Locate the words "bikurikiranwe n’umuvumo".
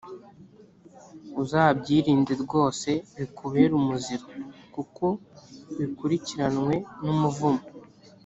5.77-7.63